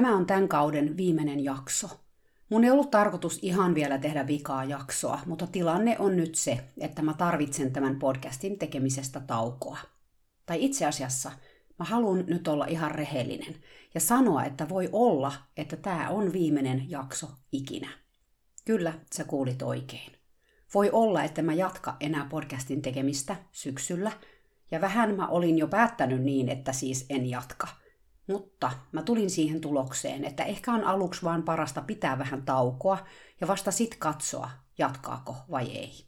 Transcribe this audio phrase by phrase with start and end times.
[0.00, 1.88] Tämä on tämän kauden viimeinen jakso.
[2.48, 7.02] Mun ei ollut tarkoitus ihan vielä tehdä vikaa jaksoa, mutta tilanne on nyt se, että
[7.02, 9.78] mä tarvitsen tämän podcastin tekemisestä taukoa.
[10.46, 11.32] Tai itse asiassa
[11.78, 13.56] mä haluan nyt olla ihan rehellinen
[13.94, 17.88] ja sanoa, että voi olla, että tämä on viimeinen jakso ikinä.
[18.64, 20.12] Kyllä, sä kuulit oikein.
[20.74, 24.12] Voi olla, että mä jatka enää podcastin tekemistä syksyllä,
[24.70, 27.68] ja vähän mä olin jo päättänyt niin, että siis en jatka–
[28.30, 32.98] mutta mä tulin siihen tulokseen, että ehkä on aluksi vaan parasta pitää vähän taukoa
[33.40, 36.04] ja vasta sit katsoa, jatkaako vai ei.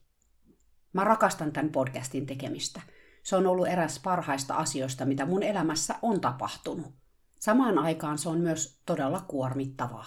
[0.93, 2.81] Mä rakastan tämän podcastin tekemistä.
[3.23, 6.93] Se on ollut eräs parhaista asioista, mitä mun elämässä on tapahtunut.
[7.41, 10.07] Samaan aikaan se on myös todella kuormittavaa.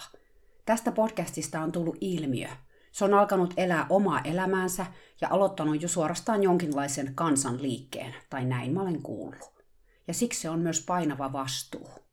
[0.66, 2.48] Tästä podcastista on tullut ilmiö.
[2.92, 4.86] Se on alkanut elää omaa elämäänsä
[5.20, 9.64] ja aloittanut jo suorastaan jonkinlaisen kansanliikkeen, tai näin mä olen kuullut.
[10.08, 12.05] Ja siksi se on myös painava vastuu.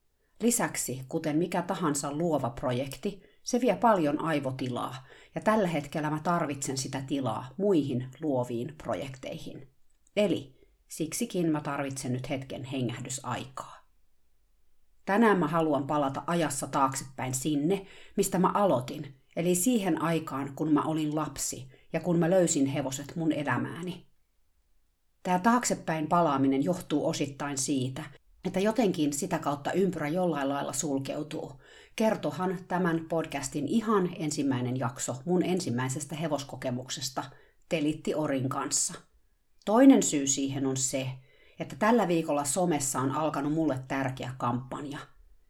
[0.44, 6.78] Lisäksi, kuten mikä tahansa luova projekti, se vie paljon aivotilaa, ja tällä hetkellä mä tarvitsen
[6.78, 9.68] sitä tilaa muihin luoviin projekteihin.
[10.16, 10.56] Eli
[10.88, 13.88] siksikin mä tarvitsen nyt hetken hengähdysaikaa.
[15.06, 17.86] Tänään mä haluan palata ajassa taaksepäin sinne,
[18.18, 23.16] mistä mä aloitin, eli siihen aikaan, kun mä olin lapsi ja kun mä löysin hevoset
[23.16, 24.06] mun elämääni.
[25.24, 28.04] Tämä taaksepäin palaaminen johtuu osittain siitä,
[28.46, 31.52] että jotenkin sitä kautta ympyrä jollain lailla sulkeutuu.
[31.96, 37.24] Kertohan tämän podcastin ihan ensimmäinen jakso mun ensimmäisestä hevoskokemuksesta
[37.70, 38.94] Telitti Orin kanssa.
[39.66, 41.08] Toinen syy siihen on se,
[41.60, 45.00] että tällä viikolla somessa on alkanut mulle tärkeä kampanja.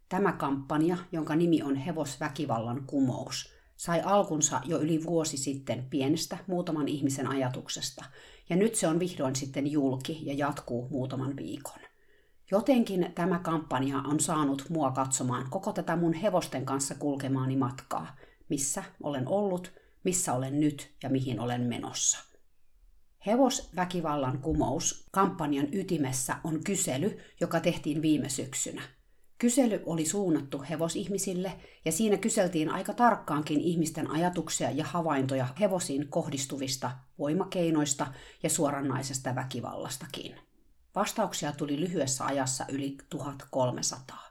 [0.09, 6.87] Tämä kampanja, jonka nimi on Hevosväkivallan kumous, sai alkunsa jo yli vuosi sitten pienestä muutaman
[6.87, 8.05] ihmisen ajatuksesta,
[8.49, 11.82] ja nyt se on vihdoin sitten julki ja jatkuu muutaman viikon.
[12.53, 18.15] Jotenkin tämä kampanja on saanut mua katsomaan koko tätä mun hevosten kanssa kulkemaani matkaa,
[18.49, 19.71] missä olen ollut,
[20.03, 22.17] missä olen nyt ja mihin olen menossa.
[23.25, 28.81] Hevosväkivallan kumous kampanjan ytimessä on kysely, joka tehtiin viime syksynä.
[29.37, 31.53] Kysely oli suunnattu hevosihmisille
[31.85, 38.07] ja siinä kyseltiin aika tarkkaankin ihmisten ajatuksia ja havaintoja hevosiin kohdistuvista voimakeinoista
[38.43, 40.35] ja suoranaisesta väkivallastakin.
[40.95, 44.23] Vastauksia tuli lyhyessä ajassa yli 1300.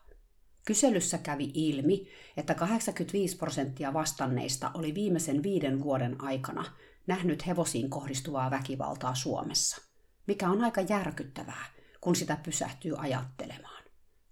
[0.66, 6.64] Kyselyssä kävi ilmi, että 85 prosenttia vastanneista oli viimeisen viiden vuoden aikana
[7.06, 9.82] nähnyt hevosiin kohdistuvaa väkivaltaa Suomessa,
[10.26, 11.64] mikä on aika järkyttävää,
[12.00, 13.84] kun sitä pysähtyy ajattelemaan.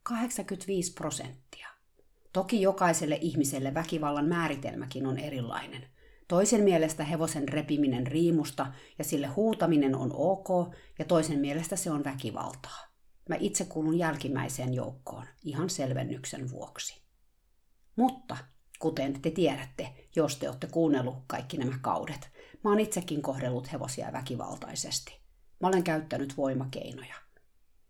[0.02, 1.68] 85 prosenttia.
[2.32, 5.86] Toki jokaiselle ihmiselle väkivallan määritelmäkin on erilainen–
[6.30, 10.48] Toisen mielestä hevosen repiminen riimusta ja sille huutaminen on ok,
[10.98, 12.78] ja toisen mielestä se on väkivaltaa.
[13.28, 17.02] Mä itse kuulun jälkimmäiseen joukkoon, ihan selvennyksen vuoksi.
[17.96, 18.36] Mutta,
[18.78, 22.30] kuten te tiedätte, jos te olette kuunnellut kaikki nämä kaudet,
[22.64, 25.20] mä oon itsekin kohdellut hevosia väkivaltaisesti.
[25.60, 27.14] Mä olen käyttänyt voimakeinoja.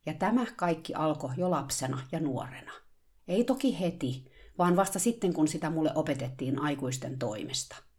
[0.06, 2.72] Ja tämä kaikki alkoi jo lapsena ja nuorena.
[3.28, 4.24] Ei toki heti,
[4.58, 7.76] vaan vasta sitten kun sitä mulle opetettiin aikuisten toimesta–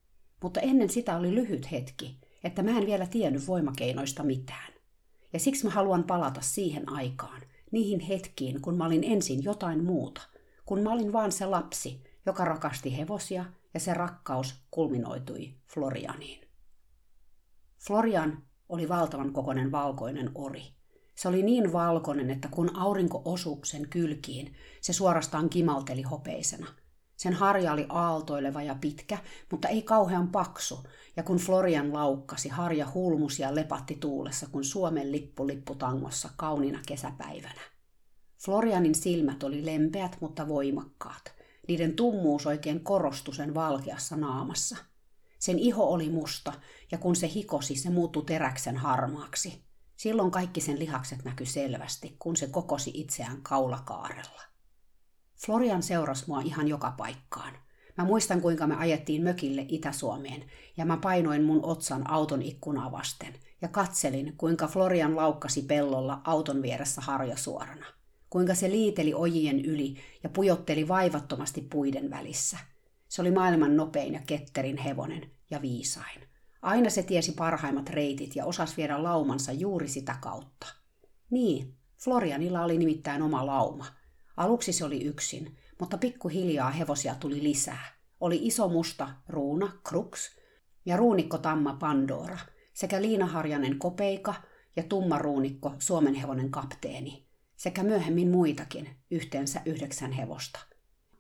[0.41, 4.74] mutta ennen sitä oli lyhyt hetki, että mä en vielä tiennyt voimakeinoista mitään.
[5.34, 7.41] Ja siksi mä haluan palata siihen aikaan,
[7.72, 10.22] niihin hetkiin, kun mä olin ensin jotain muuta,
[10.66, 16.47] kun mä olin vaan se lapsi, joka rakasti hevosia ja se rakkaus kulminoitui Florianiin.
[17.87, 20.64] Florian oli valtavan kokoinen valkoinen ori.
[21.16, 26.67] Se oli niin valkoinen, että kun aurinko osui sen kylkiin, se suorastaan kimalteli hopeisena–
[27.22, 29.18] sen harja oli aaltoileva ja pitkä,
[29.52, 30.84] mutta ei kauhean paksu,
[31.16, 37.62] ja kun Florian laukkasi, harja hulmus ja lepatti tuulessa kun Suomen lippu lipputangossa kaunina kesäpäivänä.
[38.46, 41.34] Florianin silmät oli lempeät, mutta voimakkaat.
[41.68, 44.78] Niiden tummuus oikein korostui sen valkeassa naamassa.
[45.40, 46.53] Sen iho oli musta,
[46.91, 49.64] ja kun se hikosi, se muuttui teräksen harmaaksi.
[49.96, 54.50] Silloin kaikki sen lihakset näkyi selvästi, kun se kokosi itseään kaulakaarella.
[55.46, 57.53] Florian seurasi mua ihan joka paikkaan.
[57.97, 60.43] Mä muistan, kuinka me ajettiin mökille Itä-Suomeen,
[60.78, 66.61] ja mä painoin mun otsan auton ikkunaa vasten, ja katselin, kuinka Florian laukkasi pellolla auton
[66.61, 67.85] vieressä harja suorana.
[68.29, 72.58] kuinka se liiteli ojien yli ja pujotteli vaivattomasti puiden välissä.
[73.08, 76.22] Se oli maailman nopein ja ketterin hevonen ja viisain.
[76.61, 80.67] Aina se tiesi parhaimmat reitit ja osasi viedä laumansa juuri sitä kautta.
[81.29, 83.85] Niin, Florianilla oli nimittäin oma lauma.
[84.41, 87.85] Aluksi se oli yksin, mutta pikkuhiljaa hevosia tuli lisää.
[88.20, 90.29] Oli iso musta ruuna, Crux,
[90.85, 92.38] ja ruunikko Tamma Pandora,
[92.73, 94.34] sekä liinaharjanen Kopeika
[94.76, 100.59] ja tumma ruunikko Suomen hevonen kapteeni, sekä myöhemmin muitakin, yhteensä yhdeksän hevosta.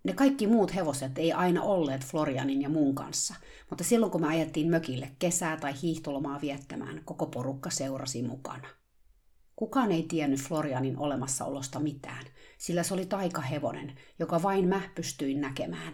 [0.03, 3.35] Ne kaikki muut hevoset ei aina olleet Florianin ja mun kanssa,
[3.69, 8.80] mutta silloin kun me ajettiin mökille kesää tai hiihtolomaa viettämään, koko porukka seurasi mukana.
[9.61, 12.25] Kukaan ei tiennyt Florianin olemassaolosta mitään,
[12.57, 15.93] sillä se oli taikahevonen, joka vain mä pystyin näkemään.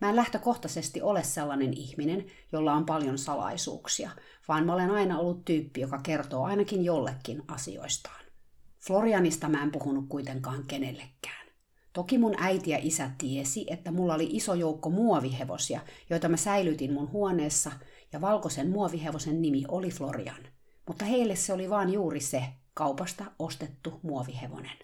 [0.00, 4.10] Mä en lähtökohtaisesti ole sellainen ihminen, jolla on paljon salaisuuksia,
[4.48, 8.24] vaan mä olen aina ollut tyyppi, joka kertoo ainakin jollekin asioistaan.
[8.86, 11.46] Florianista mä en puhunut kuitenkaan kenellekään.
[11.92, 15.80] Toki mun äiti ja isä tiesi, että mulla oli iso joukko muovihevosia,
[16.10, 17.72] joita mä säilytin mun huoneessa,
[18.12, 20.42] ja valkoisen muovihevosen nimi oli Florian.
[20.86, 22.44] Mutta heille se oli vaan juuri se,
[22.74, 24.78] kaupasta ostettu muovihevonen.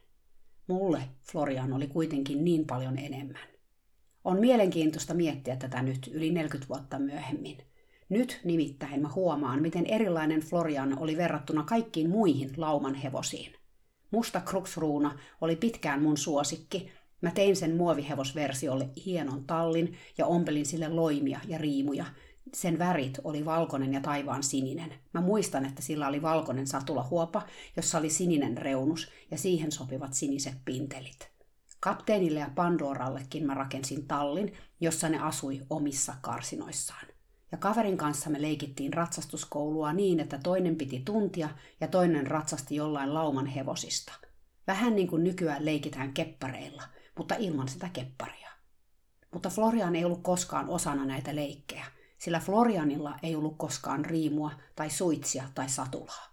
[0.66, 1.02] Mulle
[1.32, 3.48] Florian oli kuitenkin niin paljon enemmän.
[4.24, 7.58] On mielenkiintoista miettiä tätä nyt yli 40 vuotta myöhemmin.
[8.08, 13.52] Nyt nimittäin mä huomaan, miten erilainen Florian oli verrattuna kaikkiin muihin lauman hevosiin.
[14.10, 16.90] Musta kruksruuna oli pitkään mun suosikki.
[17.20, 22.06] Mä tein sen muovihevosversiolle hienon tallin ja ompelin sille loimia ja riimuja,
[22.54, 24.94] sen värit oli valkoinen ja taivaan sininen.
[25.12, 27.42] Mä muistan, että sillä oli valkoinen satulahuopa,
[27.76, 31.30] jossa oli sininen reunus ja siihen sopivat siniset pintelit.
[31.80, 37.06] Kapteenille ja Pandorallekin mä rakensin tallin, jossa ne asui omissa karsinoissaan.
[37.52, 41.48] Ja kaverin kanssa me leikittiin ratsastuskoulua niin, että toinen piti tuntia
[41.80, 44.12] ja toinen ratsasti jollain lauman hevosista.
[44.66, 46.82] Vähän niin kuin nykyään leikitään keppareilla,
[47.18, 48.48] mutta ilman sitä kepparia.
[49.32, 51.84] Mutta Florian ei ollut koskaan osana näitä leikkejä–
[52.18, 56.28] sillä Florianilla ei ollut koskaan riimua tai suitsia tai satulaa.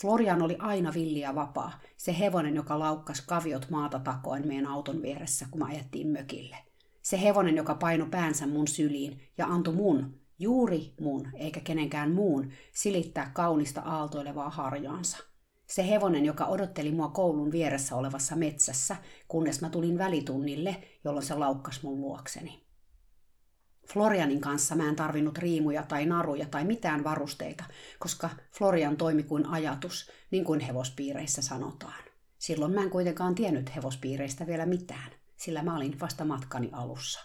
[0.00, 5.02] Florian oli aina villi ja vapaa, se hevonen, joka laukkas kaviot maata takoen meidän auton
[5.02, 6.56] vieressä, kun me ajettiin mökille.
[7.02, 12.52] Se hevonen, joka paino päänsä mun syliin ja antoi mun, juuri mun, eikä kenenkään muun,
[12.72, 15.18] silittää kaunista aaltoilevaa harjaansa.
[15.66, 18.96] Se hevonen, joka odotteli mua koulun vieressä olevassa metsässä,
[19.28, 22.67] kunnes mä tulin välitunnille, jolloin se laukkas mun luokseni.
[23.92, 27.64] Florianin kanssa mä en tarvinnut riimuja tai naruja tai mitään varusteita,
[27.98, 32.04] koska Florian toimi kuin ajatus, niin kuin hevospiireissä sanotaan.
[32.38, 37.20] Silloin mä en kuitenkaan tiennyt hevospiireistä vielä mitään, sillä mä olin vasta matkani alussa.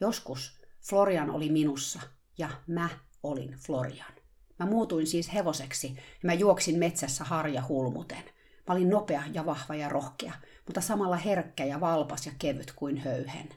[0.00, 2.00] Joskus Florian oli minussa
[2.38, 2.88] ja mä
[3.22, 4.12] olin Florian.
[4.58, 8.24] Mä muutuin siis hevoseksi ja mä juoksin metsässä harja hulmuten.
[8.68, 10.32] Mä olin nopea ja vahva ja rohkea,
[10.66, 13.48] mutta samalla herkkä ja valpas ja kevyt kuin höyhen.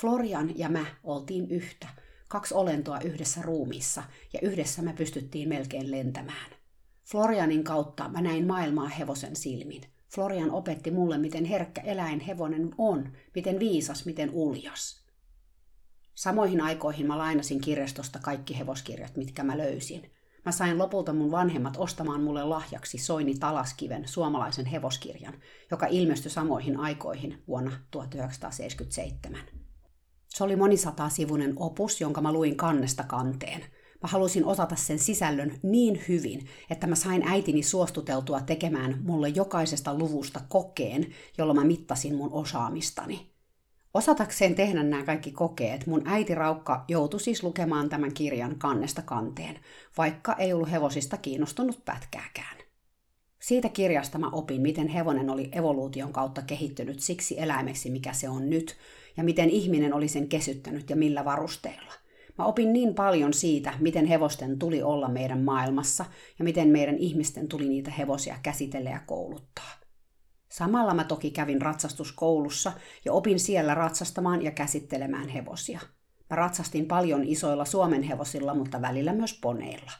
[0.00, 1.88] Florian ja mä oltiin yhtä,
[2.28, 4.02] kaksi olentoa yhdessä ruumissa,
[4.32, 6.50] ja yhdessä me pystyttiin melkein lentämään.
[7.04, 9.82] Florianin kautta mä näin maailmaa hevosen silmin.
[10.14, 15.04] Florian opetti mulle, miten herkkä eläin hevonen on, miten viisas, miten uljas.
[16.14, 20.10] Samoihin aikoihin mä lainasin kirjastosta kaikki hevoskirjat, mitkä mä löysin.
[20.44, 25.34] Mä sain lopulta mun vanhemmat ostamaan mulle lahjaksi Soini Talaskiven suomalaisen hevoskirjan,
[25.70, 29.40] joka ilmestyi samoihin aikoihin vuonna 1977.
[30.34, 33.60] Se oli monisatasivuinen opus, jonka mä luin kannesta kanteen.
[34.02, 39.98] Mä halusin osata sen sisällön niin hyvin, että mä sain äitini suostuteltua tekemään mulle jokaisesta
[39.98, 41.06] luvusta kokeen,
[41.38, 43.30] jolla mä mittasin mun osaamistani.
[43.94, 49.58] Osatakseen tehdä nämä kaikki kokeet, mun äiti Raukka joutui siis lukemaan tämän kirjan kannesta kanteen,
[49.98, 52.56] vaikka ei ollut hevosista kiinnostunut pätkääkään.
[53.42, 58.50] Siitä kirjasta mä opin, miten hevonen oli evoluution kautta kehittynyt siksi eläimeksi, mikä se on
[58.50, 58.76] nyt,
[59.16, 61.92] ja miten ihminen oli sen kesyttänyt ja millä varusteilla.
[62.38, 66.04] Mä opin niin paljon siitä, miten hevosten tuli olla meidän maailmassa
[66.38, 69.70] ja miten meidän ihmisten tuli niitä hevosia käsitellä ja kouluttaa.
[70.48, 72.72] Samalla mä toki kävin ratsastuskoulussa
[73.04, 75.80] ja opin siellä ratsastamaan ja käsittelemään hevosia.
[76.30, 79.92] Mä ratsastin paljon isoilla Suomen hevosilla, mutta välillä myös poneilla.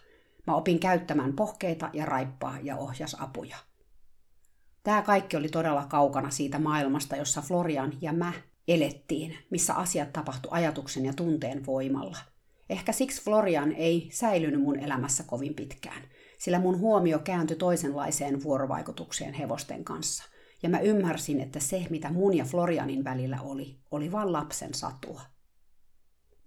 [0.46, 3.56] Mä opin käyttämään pohkeita ja raippaa ja ohjasapuja.
[4.82, 8.32] Tämä kaikki oli todella kaukana siitä maailmasta, jossa Florian ja mä
[8.68, 12.18] elettiin, missä asiat tapahtu ajatuksen ja tunteen voimalla.
[12.70, 16.02] Ehkä siksi Florian ei säilynyt mun elämässä kovin pitkään,
[16.38, 20.24] sillä mun huomio kääntyi toisenlaiseen vuorovaikutukseen hevosten kanssa.
[20.62, 25.20] Ja mä ymmärsin, että se, mitä mun ja Florianin välillä oli, oli vain lapsen satua.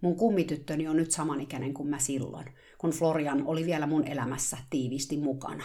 [0.00, 2.46] Mun kummityttöni on nyt samanikäinen kuin mä silloin,
[2.78, 5.64] kun Florian oli vielä mun elämässä tiiviisti mukana.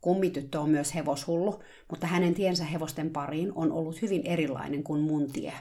[0.00, 5.32] Kummityttö on myös hevoshullu, mutta hänen tiensä hevosten pariin on ollut hyvin erilainen kuin mun
[5.32, 5.52] tie.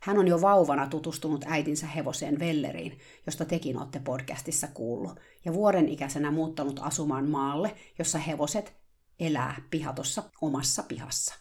[0.00, 5.88] Hän on jo vauvana tutustunut äitinsä hevoseen Velleriin, josta tekin olette podcastissa kuullut, ja vuoden
[5.88, 8.76] ikäisenä muuttanut asumaan maalle, jossa hevoset
[9.20, 11.34] elää pihatossa omassa pihassa.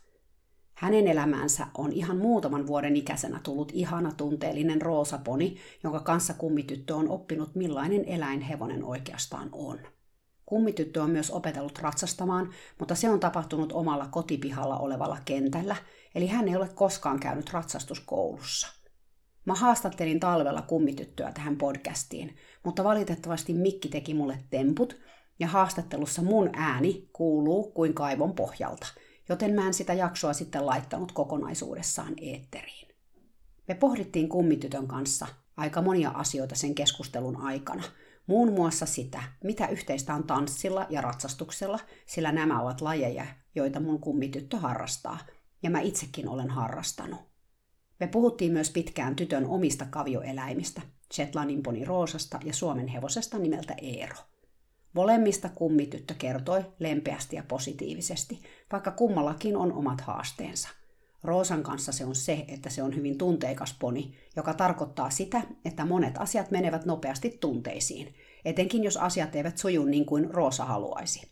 [0.73, 7.09] Hänen elämäänsä on ihan muutaman vuoden ikäisenä tullut ihana tunteellinen roosaponi, jonka kanssa kummityttö on
[7.09, 9.79] oppinut millainen eläin hevonen oikeastaan on.
[10.47, 15.75] Kummityttö on myös opetellut ratsastamaan, mutta se on tapahtunut omalla kotipihalla olevalla kentällä,
[16.15, 18.67] eli hän ei ole koskaan käynyt ratsastuskoulussa.
[19.45, 24.97] Mä haastattelin talvella kummityttöä tähän podcastiin, mutta valitettavasti Mikki teki mulle temput,
[25.39, 28.87] ja haastattelussa mun ääni kuuluu kuin kaivon pohjalta,
[29.29, 32.87] joten mä en sitä jaksoa sitten laittanut kokonaisuudessaan eetteriin.
[33.67, 35.27] Me pohdittiin kummitytön kanssa
[35.57, 37.83] aika monia asioita sen keskustelun aikana–
[38.27, 43.99] Muun muassa sitä, mitä yhteistä on tanssilla ja ratsastuksella, sillä nämä ovat lajeja, joita mun
[43.99, 45.17] kummityttö harrastaa,
[45.63, 47.19] ja mä itsekin olen harrastanut.
[47.99, 50.81] Me puhuttiin myös pitkään tytön omista kavioeläimistä,
[51.13, 54.17] Shetlandin poni Roosasta ja Suomen hevosesta nimeltä Eero.
[54.93, 58.41] Molemmista kummityttö kertoi lempeästi ja positiivisesti,
[58.71, 60.69] vaikka kummallakin on omat haasteensa–
[61.23, 65.85] Roosan kanssa se on se, että se on hyvin tunteikas poni, joka tarkoittaa sitä, että
[65.85, 71.31] monet asiat menevät nopeasti tunteisiin, etenkin jos asiat eivät suju niin kuin Roosa haluaisi.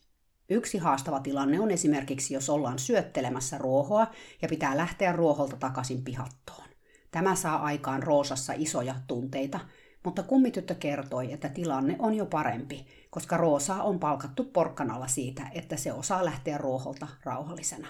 [0.49, 4.07] Yksi haastava tilanne on esimerkiksi, jos ollaan syöttelemässä ruohoa
[4.41, 6.67] ja pitää lähteä ruoholta takaisin pihattoon.
[7.11, 9.59] Tämä saa aikaan Roosassa isoja tunteita,
[10.03, 15.77] mutta kummityttö kertoi, että tilanne on jo parempi, koska Roosaa on palkattu porkkanalla siitä, että
[15.77, 17.87] se osaa lähteä ruoholta rauhallisena.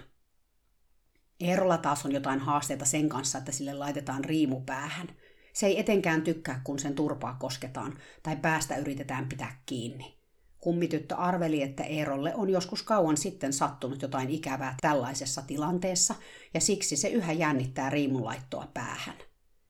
[1.39, 5.07] Eerolla taas on jotain haasteita sen kanssa, että sille laitetaan riimu päähän.
[5.53, 10.15] Se ei etenkään tykkää, kun sen turpaa kosketaan tai päästä yritetään pitää kiinni.
[10.59, 16.15] Kummityttö arveli, että Eerolle on joskus kauan sitten sattunut jotain ikävää tällaisessa tilanteessa,
[16.53, 19.15] ja siksi se yhä jännittää riimunlaittoa päähän.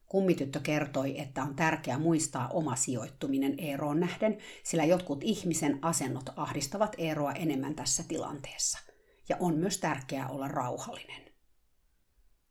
[0.06, 6.96] Kummityttö kertoi, että on tärkeää muistaa oma sijoittuminen Eeroon nähden, sillä jotkut ihmisen asennot ahdistavat
[6.98, 8.80] Eeroa enemmän tässä tilanteessa.
[9.30, 11.25] Ja on myös tärkeää olla rauhallinen.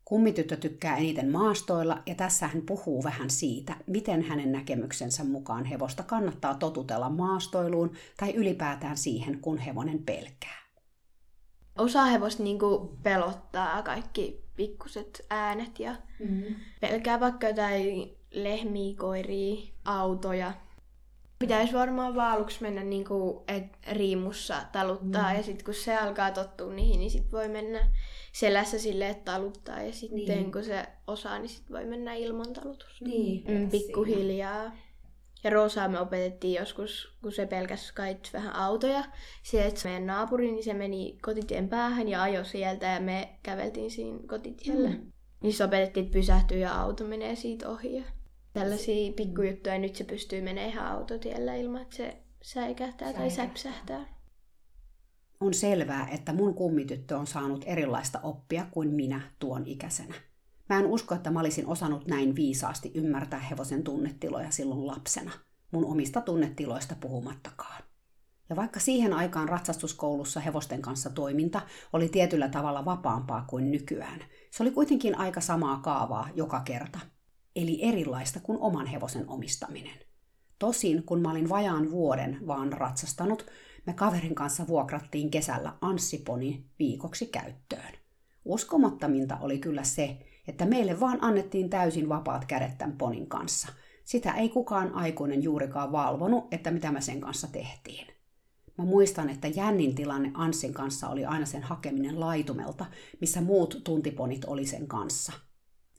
[0.04, 6.02] Kummityttö tykkää eniten maastoilla ja tässä hän puhuu vähän siitä, miten hänen näkemyksensä mukaan hevosta
[6.02, 10.64] kannattaa totutella maastoiluun tai ylipäätään siihen, kun hevonen pelkää.
[11.78, 16.54] Osa hevosta niinku pelottaa kaikki pikkuset äänet ja mm-hmm.
[16.80, 20.52] pelkää vaikka jotain lehmiä, koiria, autoja.
[21.38, 25.36] Pitäisi varmaan vaan aluksi mennä niinku, et riimussa taluttaa mm.
[25.36, 27.90] ja sitten kun se alkaa tottua niihin, niin sit voi mennä
[28.32, 30.52] selässä sille, että taluttaa ja sitten niin.
[30.52, 33.04] kun se osaa, niin sit voi mennä ilman talutusta.
[33.04, 33.44] Niin.
[33.48, 34.72] Mm, pikkuhiljaa.
[35.44, 39.04] Ja Roosaa me opetettiin joskus, kun se pelkäsi kait vähän autoja.
[39.42, 43.90] Se, että meidän naapuri, niin se meni kotitien päähän ja ajoi sieltä ja me käveltiin
[43.90, 44.90] siinä kotitiellä.
[44.90, 45.12] Mm.
[45.42, 48.04] Niin se opetettiin, että pysähtyy ja auto menee siitä ohi.
[48.54, 49.78] Tällaisia pikkujuttuja.
[49.78, 54.06] Nyt se pystyy menemään ihan autotiellä ilman, että se säikähtää tai säpsähtää.
[55.40, 60.14] On selvää, että mun kummityttö on saanut erilaista oppia kuin minä tuon ikäisenä.
[60.68, 65.32] Mä en usko, että mä olisin osannut näin viisaasti ymmärtää hevosen tunnetiloja silloin lapsena,
[65.70, 67.82] mun omista tunnetiloista puhumattakaan.
[68.48, 71.60] Ja vaikka siihen aikaan ratsastuskoulussa hevosten kanssa toiminta
[71.92, 74.20] oli tietyllä tavalla vapaampaa kuin nykyään,
[74.50, 76.98] se oli kuitenkin aika samaa kaavaa joka kerta.
[77.56, 79.98] Eli erilaista kuin oman hevosen omistaminen.
[80.58, 83.46] Tosin, kun mä olin vajaan vuoden vaan ratsastanut,
[83.86, 87.94] me kaverin kanssa vuokrattiin kesällä Anssiponi viikoksi käyttöön.
[88.44, 90.18] Uskomattominta oli kyllä se,
[90.48, 93.68] että meille vaan annettiin täysin vapaat kädet tämän ponin kanssa.
[94.04, 98.06] Sitä ei kukaan aikuinen juurikaan valvonut, että mitä me sen kanssa tehtiin.
[98.78, 102.86] Mä muistan, että jännin tilanne Anssin kanssa oli aina sen hakeminen laitumelta,
[103.20, 105.32] missä muut tuntiponit oli sen kanssa.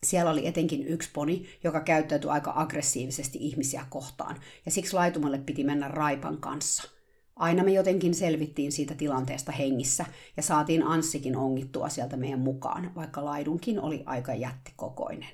[0.05, 5.63] Siellä oli etenkin yksi poni, joka käyttäytyi aika aggressiivisesti ihmisiä kohtaan, ja siksi laitumelle piti
[5.63, 6.83] mennä raipan kanssa–
[7.35, 10.05] Aina me jotenkin selvittiin siitä tilanteesta hengissä
[10.37, 15.29] ja saatiin Anssikin ongittua sieltä meidän mukaan, vaikka laidunkin oli aika jättikokoinen.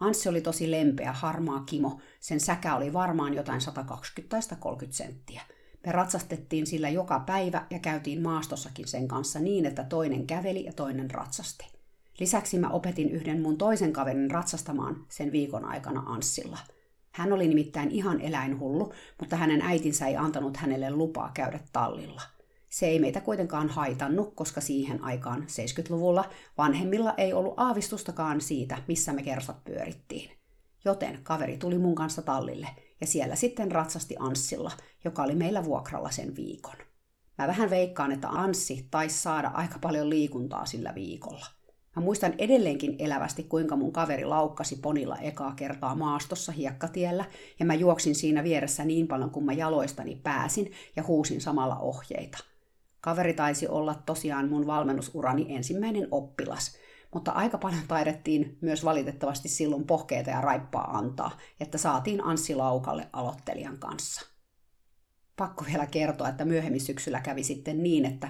[0.00, 2.00] Anssi oli tosi lempeä, harmaa kimo.
[2.20, 3.64] Sen säkä oli varmaan jotain 120-30
[4.90, 5.42] senttiä.
[5.86, 10.72] Me ratsastettiin sillä joka päivä ja käytiin maastossakin sen kanssa niin, että toinen käveli ja
[10.72, 11.77] toinen ratsasti.
[12.20, 16.58] Lisäksi mä opetin yhden mun toisen kaverin ratsastamaan sen viikon aikana Anssilla–
[17.18, 22.22] hän oli nimittäin ihan eläinhullu, mutta hänen äitinsä ei antanut hänelle lupaa käydä tallilla.
[22.68, 29.12] Se ei meitä kuitenkaan haitannut, koska siihen aikaan 70-luvulla vanhemmilla ei ollut aavistustakaan siitä, missä
[29.12, 30.30] me kersat pyörittiin.
[30.84, 32.68] Joten kaveri tuli mun kanssa tallille
[33.00, 34.72] ja siellä sitten ratsasti Anssilla,
[35.04, 36.76] joka oli meillä vuokralla sen viikon.
[37.38, 41.57] Mä vähän veikkaan, että Anssi taisi saada aika paljon liikuntaa sillä viikolla.
[41.98, 47.24] Mä muistan edelleenkin elävästi, kuinka mun kaveri laukkasi ponilla ekaa kertaa maastossa hiekkatiellä,
[47.58, 52.38] ja mä juoksin siinä vieressä niin paljon kuin mä jaloistani pääsin ja huusin samalla ohjeita.
[53.00, 56.76] Kaveri taisi olla tosiaan mun valmennusurani ensimmäinen oppilas,
[57.14, 63.08] mutta aika paljon taidettiin myös valitettavasti silloin pohkeita ja raippaa antaa, että saatiin Anssi laukalle
[63.12, 64.26] aloittelijan kanssa.
[65.36, 68.28] Pakko vielä kertoa, että myöhemmin syksyllä kävi sitten niin, että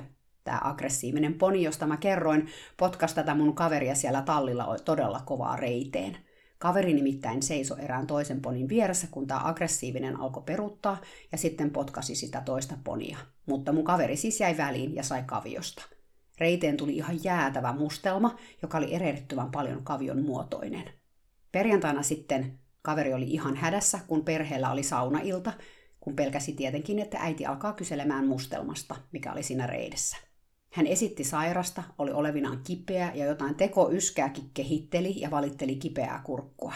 [0.49, 6.17] tämä aggressiivinen poni, josta mä kerroin, potkas tätä mun kaveria siellä tallilla todella kovaa reiteen.
[6.59, 11.00] Kaveri nimittäin seiso erään toisen ponin vieressä, kun tämä aggressiivinen alkoi peruttaa,
[11.33, 13.19] ja sitten potkasi sitä toista ponia.
[13.47, 15.83] Mutta mun kaveri siis jäi väliin ja sai kaviosta.
[16.40, 20.85] Reiteen tuli ihan jäätävä mustelma, joka oli erehdettyvän paljon kavion muotoinen.
[21.52, 25.52] Perjantaina sitten kaveri oli ihan hädässä, kun perheellä oli saunailta,
[26.00, 30.28] kun pelkäsi tietenkin, että äiti alkaa kyselemään mustelmasta, mikä oli siinä reidessä.
[30.71, 36.73] Hän esitti sairasta, oli olevinaan kipeä ja jotain tekoyskääkin kehitteli ja valitteli kipeää kurkkua.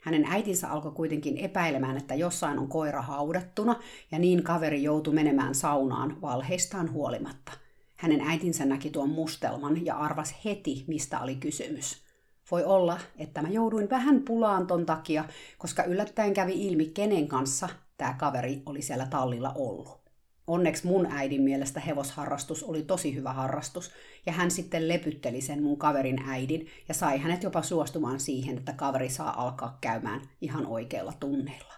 [0.00, 3.76] Hänen äitinsä alkoi kuitenkin epäilemään, että jossain on koira haudattuna,
[4.10, 7.52] ja niin kaveri joutui menemään saunaan valheistaan huolimatta.
[7.96, 12.02] Hänen äitinsä näki tuon mustelman ja arvas heti, mistä oli kysymys.
[12.50, 15.24] Voi olla, että mä jouduin vähän pulaan ton takia,
[15.58, 19.99] koska yllättäen kävi ilmi, kenen kanssa tämä kaveri oli siellä tallilla ollut.
[20.50, 23.90] Onneksi mun äidin mielestä hevosharrastus oli tosi hyvä harrastus,
[24.26, 28.72] ja hän sitten lepytteli sen mun kaverin äidin ja sai hänet jopa suostumaan siihen, että
[28.72, 31.74] kaveri saa alkaa käymään ihan oikeilla tunneilla.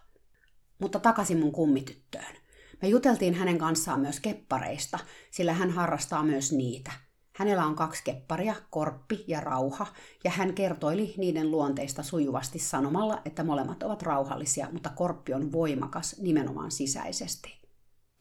[0.79, 2.37] Mutta takaisin mun kummityttöön.
[2.83, 4.99] Me juteltiin hänen kanssaan myös keppareista,
[5.31, 6.93] sillä hän harrastaa myös niitä.
[7.37, 9.87] Hänellä on kaksi kepparia, Korppi ja Rauha,
[10.25, 16.17] ja hän kertoili niiden luonteista sujuvasti sanomalla, että molemmat ovat rauhallisia, mutta Korppi on voimakas
[16.19, 17.62] nimenomaan sisäisesti.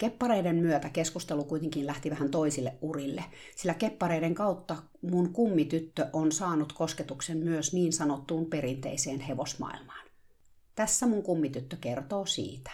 [0.02, 3.24] Keppareiden myötä keskustelu kuitenkin lähti vähän toisille urille,
[3.56, 10.06] sillä keppareiden kautta mun kummityttö on saanut kosketuksen myös niin sanottuun perinteiseen hevosmaailmaan.
[10.76, 12.72] Tässä mun kummityttö kertoo siitä.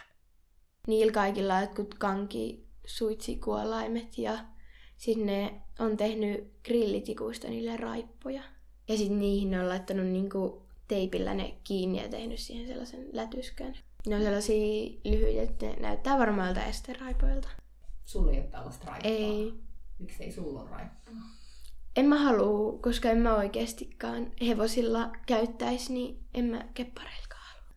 [0.88, 4.38] Niillä kaikilla jotkut kanki suitsikuolaimet ja
[4.98, 8.44] sinne on tehnyt grillitikuista niille raippoja.
[8.88, 13.78] Ja sitten niihin on laittanut niinku teipillä ne kiinni ja tehnyt siihen sellaisen lätyskön.
[14.08, 17.48] Ne on sellaisia lyhyitä, että ne näyttää varmaalta esteraipoilta.
[18.06, 19.12] Sulla ei ole tällaista raippaa?
[19.12, 19.54] Ei.
[20.00, 21.14] Miksi ei sulla ole raippaa?
[21.96, 27.70] En mä halua, koska en mä oikeastikaan hevosilla käyttäisi, niin en mä keppareilkaan halua.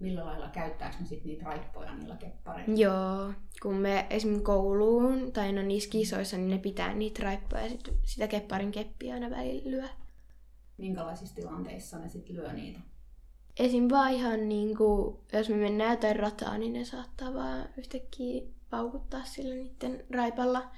[0.00, 2.74] Millä lailla käyttääkö ne sitten niitä raippoja niillä keppareilla?
[2.76, 7.68] Joo, kun me esimerkiksi kouluun tai no niissä kisoissa, niin ne pitää niitä raippoja ja
[7.68, 9.88] sit sitä kepparin keppiä aina välillä lyö.
[10.78, 12.80] Minkälaisissa tilanteissa ne sitten lyö niitä?
[13.58, 13.88] Esim.
[13.90, 19.24] vaan ihan niin kuin, jos me mennään jotain rataa, niin ne saattaa vaan yhtäkkiä paukuttaa
[19.24, 20.70] sillä niiden raipalla.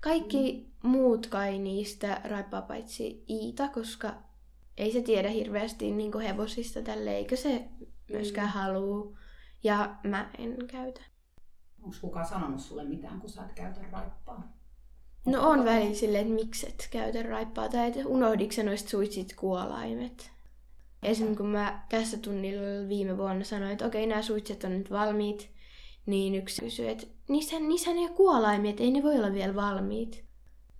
[0.00, 0.90] Kaikki mm.
[0.90, 4.14] muut kai niistä raipaa paitsi Iita, koska
[4.76, 7.68] ei se tiedä hirveästi niin kuin hevosista tälle, eikö se
[8.10, 8.52] myöskään mm.
[8.52, 9.18] halua.
[9.64, 11.00] Ja mä en käytä.
[11.82, 14.52] Onko kukaan sanonut sulle mitään, kun sä et käytä raippaa?
[15.26, 20.32] No on välillä silleen, että miksi et käytä raippaa, tai että unohditko noista suitsit kuolaimet.
[21.02, 25.50] Esimerkiksi kun mä kässätunnilla viime vuonna sanoin, että okei, nämä suitset on nyt valmiit,
[26.06, 29.54] niin yksi kysyi, että niissä, niissä ei ole kuolaimia, että ei ne voi olla vielä
[29.54, 30.24] valmiit.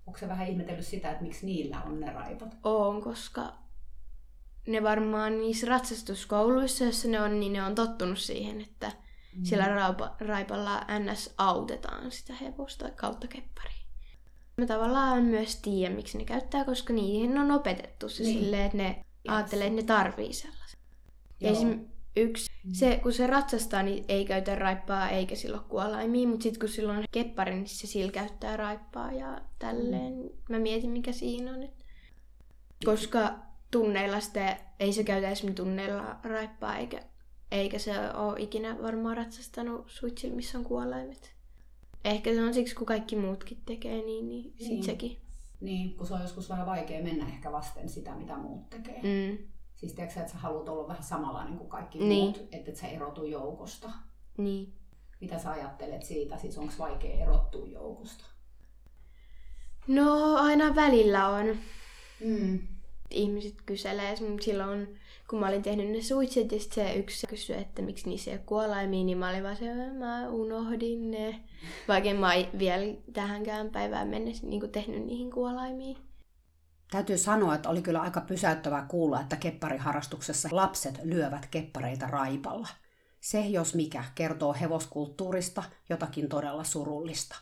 [0.07, 2.57] Onko se vähän ihmetellyt sitä, että miksi niillä on ne raipat?
[2.63, 3.53] On, koska
[4.67, 8.93] ne varmaan niissä ratsastuskouluissa, joissa ne on, niin ne on tottunut siihen, että
[9.37, 9.45] mm.
[9.45, 11.35] sillä raupa, raipalla ns.
[11.39, 13.87] autetaan sitä hevosta kautta keppariin.
[14.57, 18.41] Mä tavallaan myös tiedän, miksi ne käyttää, koska niihin on opetettu se niin.
[18.41, 20.81] silleen, että ne ajattelee, että ne tarvii sellaisen.
[21.41, 21.89] Ja esim.
[22.17, 22.73] yksi, mm.
[22.73, 26.93] se, kun se ratsastaa, niin ei käytä raippaa eikä silloin kuolaimia, mutta sitten kun sillä
[26.93, 30.13] on keppari, niin se sillä käyttää raippaa ja tälleen.
[30.13, 30.29] Mm.
[30.49, 31.69] Mä mietin, mikä siinä on.
[32.85, 33.35] Koska
[33.71, 37.03] tunneilla sitten, ei se käytä esimerkiksi tunneilla raippaa, eikä,
[37.51, 41.33] eikä se ole ikinä varmaan ratsastanut suitsilla, missä on kuolaimet.
[42.05, 44.85] Ehkä se on siksi, kun kaikki muutkin tekee niin, niin sit niin.
[44.85, 45.17] sekin.
[45.63, 49.03] Niin, kun se on joskus vähän vaikea mennä ehkä vasten sitä, mitä muut tekee.
[49.03, 49.39] Mm.
[49.75, 52.25] Siis tiedätkö, että sä haluat olla vähän samanlainen kuin kaikki niin.
[52.25, 53.91] muut, että et sä erotu joukosta.
[54.39, 54.73] Niin.
[55.21, 56.37] Mitä sä ajattelet siitä?
[56.37, 58.25] Siis onko vaikea erottua joukosta?
[59.87, 61.57] No aina välillä on.
[62.25, 62.59] Mm.
[63.11, 64.17] Ihmiset kyselee.
[64.41, 64.99] Silloin
[65.33, 68.45] kun mä olin tehnyt ne suitset ja se yksi kysyi, että miksi niissä ei ole
[68.47, 71.45] kuolaimia, niin mä olin vaan se, mä unohdin ne.
[71.89, 75.97] Vaikka mä vielä tähänkään päivään mennessä niin tehnyt niihin kuolaimiin.
[76.91, 82.69] Täytyy sanoa, että oli kyllä aika pysäyttävää kuulla, että keppariharrastuksessa lapset lyövät keppareita raipalla.
[83.21, 87.37] Se, jos mikä, kertoo hevoskulttuurista jotakin todella surullista.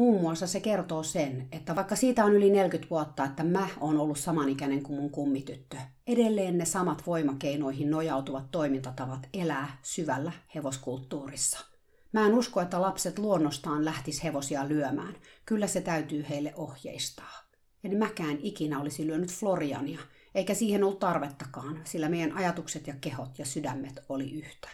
[0.00, 3.98] Muun muassa se kertoo sen, että vaikka siitä on yli 40 vuotta, että mä oon
[3.98, 11.64] ollut samanikäinen kuin mun kummityttö, edelleen ne samat voimakeinoihin nojautuvat toimintatavat elää syvällä hevoskulttuurissa.
[12.12, 15.16] Mä en usko, että lapset luonnostaan lähtis hevosia lyömään.
[15.46, 17.38] Kyllä se täytyy heille ohjeistaa.
[17.84, 20.00] En mäkään ikinä olisi lyönyt Floriania,
[20.34, 24.68] eikä siihen ollut tarvettakaan, sillä meidän ajatukset ja kehot ja sydämet oli yhtä.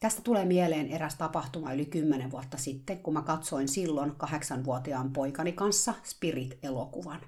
[0.00, 5.52] Tästä tulee mieleen eräs tapahtuma yli kymmenen vuotta sitten, kun mä katsoin silloin kahdeksanvuotiaan poikani
[5.52, 7.20] kanssa Spirit-elokuvan.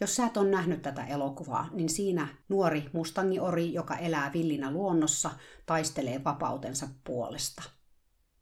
[0.00, 5.30] Jos sä et ole nähnyt tätä elokuvaa, niin siinä nuori mustangiori, joka elää villinä luonnossa,
[5.66, 7.62] taistelee vapautensa puolesta.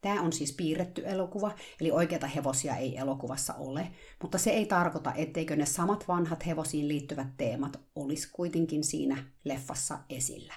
[0.01, 5.13] Tämä on siis piirretty elokuva, eli oikeita hevosia ei elokuvassa ole, mutta se ei tarkoita,
[5.15, 10.55] etteikö ne samat vanhat hevosiin liittyvät teemat olisi kuitenkin siinä leffassa esillä.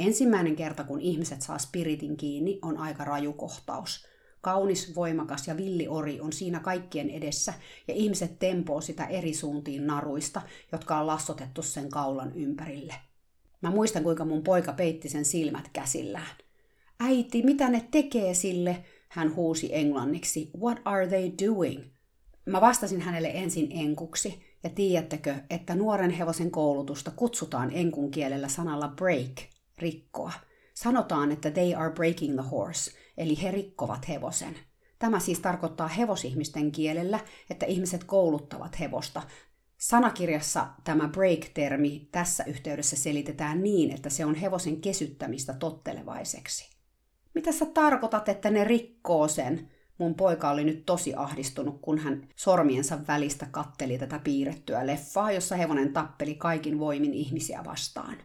[0.00, 4.06] Ensimmäinen kerta, kun ihmiset saa spiritin kiinni, on aika raju kohtaus.
[4.40, 7.54] Kaunis, voimakas ja villi ori on siinä kaikkien edessä,
[7.88, 12.94] ja ihmiset tempoo sitä eri suuntiin naruista, jotka on lassotettu sen kaulan ympärille.
[13.62, 16.36] Mä muistan, kuinka mun poika peitti sen silmät käsillään.
[17.00, 18.84] Äiti, mitä ne tekee sille?
[19.08, 20.50] Hän huusi englanniksi.
[20.60, 21.84] What are they doing?
[22.46, 28.88] Mä vastasin hänelle ensin enkuksi, ja tiedättekö, että nuoren hevosen koulutusta kutsutaan enkun kielellä sanalla
[28.88, 30.32] break, rikkoa.
[30.74, 34.56] Sanotaan, että they are breaking the horse, eli he rikkovat hevosen.
[34.98, 39.22] Tämä siis tarkoittaa hevosihmisten kielellä, että ihmiset kouluttavat hevosta.
[39.78, 46.70] Sanakirjassa tämä break-termi tässä yhteydessä selitetään niin, että se on hevosen kesyttämistä tottelevaiseksi.
[47.34, 49.70] Mitä sä tarkoitat, että ne rikkoo sen?
[49.98, 55.56] Mun poika oli nyt tosi ahdistunut, kun hän sormiensa välistä katteli tätä piirrettyä leffaa, jossa
[55.56, 58.16] hevonen tappeli kaikin voimin ihmisiä vastaan.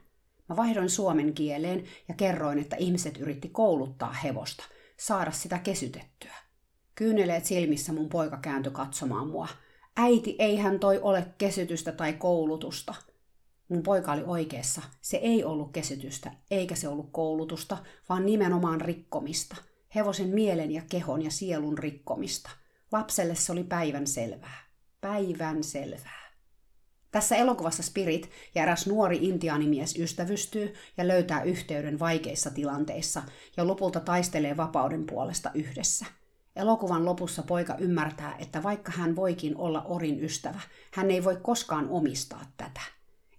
[0.49, 4.63] Mä vaihdoin suomen kieleen ja kerroin, että ihmiset yritti kouluttaa hevosta,
[4.97, 6.35] saada sitä kesytettyä.
[6.95, 9.47] Kyyneleet silmissä mun poika kääntyi katsomaan mua.
[9.97, 12.95] Äiti, eihän toi ole kesytystä tai koulutusta.
[13.69, 14.81] Mun poika oli oikeassa.
[15.01, 17.77] Se ei ollut kesytystä, eikä se ollut koulutusta,
[18.09, 19.55] vaan nimenomaan rikkomista.
[19.95, 22.49] Hevosen mielen ja kehon ja sielun rikkomista.
[22.91, 24.57] Lapselle se oli päivän selvää.
[25.01, 26.24] Päivän selvää.
[27.15, 33.23] Tässä elokuvassa Spirit ja eräs nuori intiaanimies ystävystyy ja löytää yhteyden vaikeissa tilanteissa
[33.57, 36.05] ja lopulta taistelee vapauden puolesta yhdessä.
[36.55, 40.59] Elokuvan lopussa poika ymmärtää, että vaikka hän voikin olla Orin ystävä,
[40.93, 42.81] hän ei voi koskaan omistaa tätä.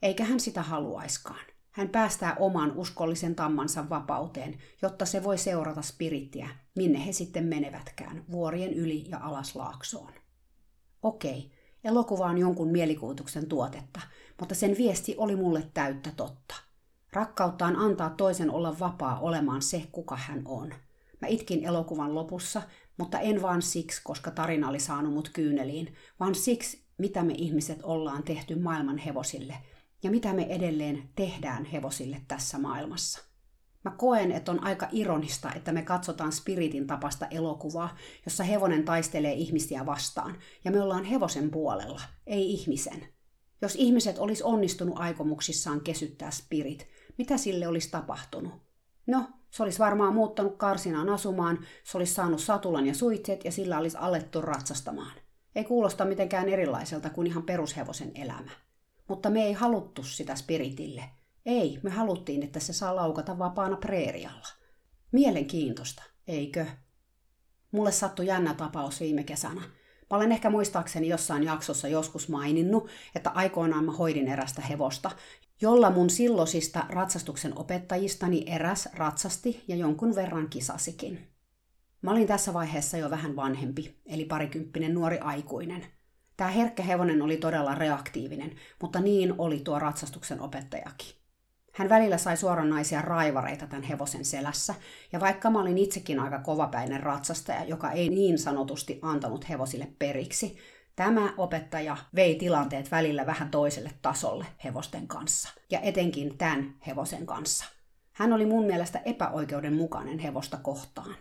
[0.02, 1.46] Eikä hän sitä haluaiskaan.
[1.70, 8.24] Hän päästää oman uskollisen tammansa vapauteen, jotta se voi seurata spirittiä, minne he sitten menevätkään,
[8.30, 10.12] vuorien yli ja alas laaksoon.
[11.02, 11.55] Okei,
[11.86, 14.00] Elokuva on jonkun mielikuvituksen tuotetta,
[14.40, 16.54] mutta sen viesti oli mulle täyttä totta.
[17.12, 20.74] Rakkautta on antaa toisen olla vapaa olemaan se, kuka hän on.
[21.20, 22.62] Mä itkin elokuvan lopussa,
[22.96, 27.78] mutta en vaan siksi, koska tarina oli saanut mut kyyneliin, vaan siksi, mitä me ihmiset
[27.82, 29.56] ollaan tehty maailman hevosille
[30.02, 33.35] ja mitä me edelleen tehdään hevosille tässä maailmassa.
[33.86, 39.32] Mä koen, että on aika ironista, että me katsotaan Spiritin tapasta elokuvaa, jossa hevonen taistelee
[39.32, 43.08] ihmisiä vastaan, ja me ollaan hevosen puolella, ei ihmisen.
[43.62, 48.52] Jos ihmiset olisi onnistunut aikomuksissaan kesyttää Spirit, mitä sille olisi tapahtunut?
[49.06, 53.78] No, se olisi varmaan muuttanut karsinaan asumaan, se olisi saanut satulan ja suitset ja sillä
[53.78, 55.16] olisi alettu ratsastamaan.
[55.54, 58.50] Ei kuulosta mitenkään erilaiselta kuin ihan perushevosen elämä.
[59.08, 61.04] Mutta me ei haluttu sitä Spiritille–
[61.46, 64.46] ei, me haluttiin, että se saa laukata vapaana preerialla.
[65.12, 66.66] Mielenkiintoista, eikö?
[67.70, 69.60] Mulle sattui jännä tapaus viime kesänä.
[70.10, 75.10] Mä olen ehkä muistaakseni jossain jaksossa joskus maininnut, että aikoinaan mä hoidin erästä hevosta,
[75.60, 81.28] jolla mun silloisista ratsastuksen opettajistani eräs ratsasti ja jonkun verran kisasikin.
[82.02, 85.86] Mä olin tässä vaiheessa jo vähän vanhempi, eli parikymppinen nuori aikuinen.
[86.36, 91.25] Tämä herkkä hevonen oli todella reaktiivinen, mutta niin oli tuo ratsastuksen opettajakin.
[91.76, 94.74] Hän välillä sai suoranaisia raivareita tämän hevosen selässä,
[95.12, 100.56] ja vaikka mä olin itsekin aika kovapäinen ratsastaja, joka ei niin sanotusti antanut hevosille periksi,
[100.96, 107.64] tämä opettaja vei tilanteet välillä vähän toiselle tasolle hevosten kanssa, ja etenkin tämän hevosen kanssa.
[108.12, 111.16] Hän oli mun mielestä epäoikeudenmukainen hevosta kohtaan.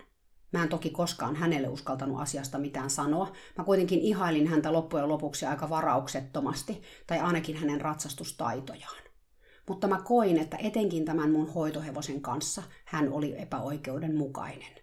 [0.51, 3.31] Mä en toki koskaan hänelle uskaltanut asiasta mitään sanoa.
[3.57, 9.04] Mä kuitenkin ihailin häntä loppujen lopuksi aika varauksettomasti, tai ainakin hänen ratsastustaitojaan
[9.67, 14.75] mutta mä koin, että etenkin tämän mun hoitohevosen kanssa hän oli epäoikeudenmukainen.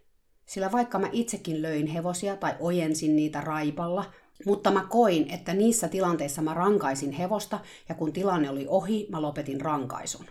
[0.47, 4.13] Sillä vaikka mä itsekin löin hevosia tai ojensin niitä raipalla,
[4.47, 9.23] mutta mä koin, että niissä tilanteissa mä rankaisin hevosta ja kun tilanne oli ohi, mä
[9.23, 10.27] lopetin rankaisun.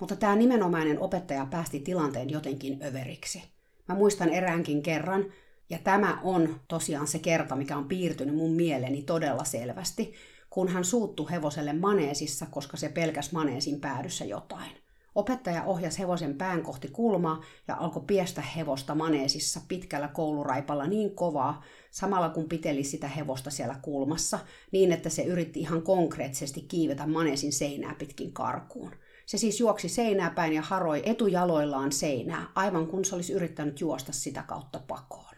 [0.00, 3.42] Mutta tämä nimenomainen opettaja päästi tilanteen jotenkin överiksi.
[3.88, 5.24] Mä muistan eräänkin kerran,
[5.70, 10.14] Ja tämä on tosiaan se kerta, mikä on piirtynyt mun mieleeni todella selvästi,
[10.58, 14.70] kun hän suuttu hevoselle maneesissa, koska se pelkäs maneesin päädyssä jotain.
[15.14, 21.62] Opettaja ohjasi hevosen pään kohti kulmaa ja alkoi piestä hevosta maneesissa pitkällä kouluraipalla niin kovaa,
[21.90, 24.38] samalla kun piteli sitä hevosta siellä kulmassa,
[24.72, 28.92] niin että se yritti ihan konkreettisesti kiivetä maneesin seinää pitkin karkuun.
[29.26, 34.12] Se siis juoksi seinää päin ja haroi etujaloillaan seinää, aivan kun se olisi yrittänyt juosta
[34.12, 35.34] sitä kautta pakoon.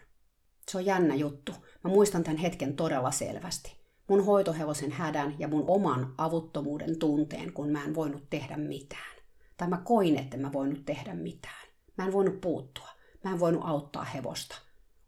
[0.71, 1.51] Se on jännä juttu.
[1.83, 3.80] Mä muistan tämän hetken todella selvästi.
[4.07, 9.15] Mun hoitohevosen hädän ja mun oman avuttomuuden tunteen, kun mä en voinut tehdä mitään.
[9.57, 11.67] Tai mä koin, että mä voinut tehdä mitään.
[11.97, 12.89] Mä en voinut puuttua.
[13.23, 14.55] Mä en voinut auttaa hevosta.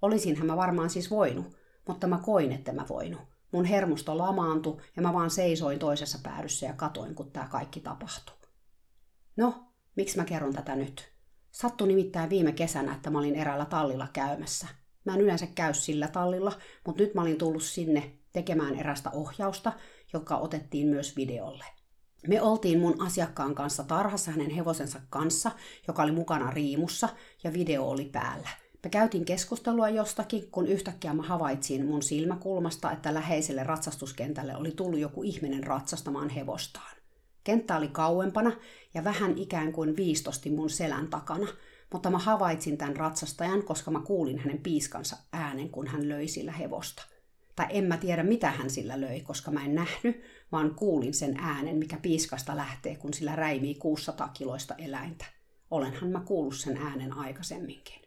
[0.01, 1.45] Olisinhän mä varmaan siis voinut,
[1.87, 3.21] mutta mä koin, että mä voinut.
[3.51, 8.35] Mun hermosto lamaantui ja mä vaan seisoin toisessa päädyssä ja katoin, kun tämä kaikki tapahtui.
[9.37, 9.63] No,
[9.95, 11.13] miksi mä kerron tätä nyt?
[11.51, 14.67] Sattui nimittäin viime kesänä, että mä olin eräällä tallilla käymässä.
[15.05, 16.51] Mä en yleensä käy sillä tallilla,
[16.85, 19.73] mutta nyt mä olin tullut sinne tekemään erästä ohjausta,
[20.13, 21.65] joka otettiin myös videolle.
[22.27, 25.51] Me oltiin mun asiakkaan kanssa tarhassa hänen hevosensa kanssa,
[25.87, 27.09] joka oli mukana riimussa,
[27.43, 28.49] ja video oli päällä.
[28.83, 34.99] Me käytiin keskustelua jostakin, kun yhtäkkiä mä havaitsin mun silmäkulmasta, että läheiselle ratsastuskentälle oli tullut
[34.99, 36.95] joku ihminen ratsastamaan hevostaan.
[37.43, 38.51] Kenttä oli kauempana
[38.93, 41.47] ja vähän ikään kuin viistosti mun selän takana,
[41.93, 46.51] mutta mä havaitsin tämän ratsastajan, koska mä kuulin hänen piiskansa äänen, kun hän löi sillä
[46.51, 47.12] hevosta.
[47.55, 51.37] Tai en mä tiedä, mitä hän sillä löi, koska mä en nähnyt, vaan kuulin sen
[51.39, 55.25] äänen, mikä piiskasta lähtee, kun sillä räimii 600 kiloista eläintä.
[55.71, 58.03] Olenhan mä kuullut sen äänen aikaisemminkin.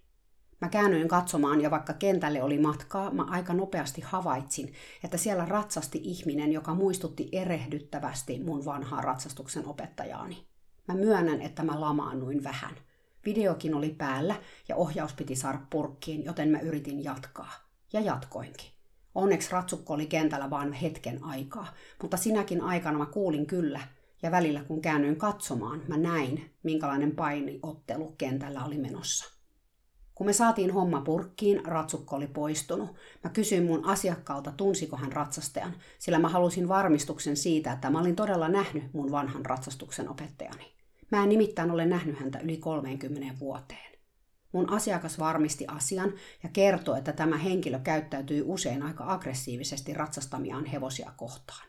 [0.61, 4.72] Mä käännyin katsomaan ja vaikka kentälle oli matkaa, mä aika nopeasti havaitsin,
[5.04, 10.46] että siellä ratsasti ihminen, joka muistutti erehdyttävästi mun vanhaa ratsastuksen opettajaani.
[10.88, 12.74] Mä myönnän, että mä lamaannuin vähän.
[13.24, 14.37] Videokin oli päällä
[14.68, 17.52] ja ohjaus piti saada purkkiin, joten mä yritin jatkaa.
[17.92, 18.76] Ja jatkoinkin.
[19.16, 21.66] Onneksi ratsukko oli kentällä vain hetken aikaa,
[22.02, 23.81] mutta sinäkin aikana mä kuulin kyllä,
[24.22, 29.33] ja välillä kun käännyin katsomaan, mä näin, minkälainen painiottelu kentällä oli menossa.
[30.14, 32.94] Kun me saatiin homma purkkiin, ratsukko oli poistunut.
[33.24, 38.16] Mä kysyin mun asiakkaalta, tunsiko hän ratsastajan, sillä mä halusin varmistuksen siitä, että mä olin
[38.16, 40.72] todella nähnyt mun vanhan ratsastuksen opettajani.
[41.11, 43.95] Mä en nimittäin ole nähnyt häntä yli 30 vuoteen.
[44.52, 51.12] Mun asiakas varmisti asian ja kertoi, että tämä henkilö käyttäytyy usein aika aggressiivisesti ratsastamiaan hevosia
[51.16, 51.68] kohtaan.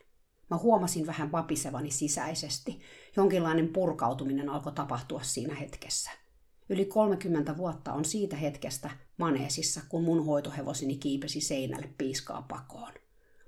[0.49, 2.79] Mä huomasin vähän vapisevani sisäisesti.
[3.15, 6.11] Jonkinlainen purkautuminen alkoi tapahtua siinä hetkessä.
[6.69, 12.93] Yli 30 vuotta on siitä hetkestä maneesissa, kun mun hoitohevosini kiipesi seinälle piiskaa pakoon.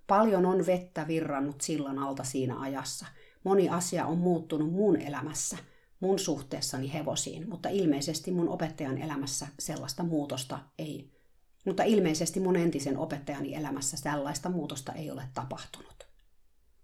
[0.07, 3.05] Paljon on vettä virrannut sillan alta siinä ajassa.
[3.43, 5.57] Moni asia on muuttunut mun elämässä,
[5.99, 11.11] mun suhteessani hevosiin, mutta ilmeisesti mun opettajan elämässä sellaista muutosta ei.
[11.65, 16.09] Mutta ilmeisesti mun entisen opettajani elämässä tällaista muutosta ei ole tapahtunut.